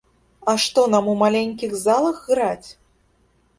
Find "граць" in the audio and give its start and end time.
2.33-2.69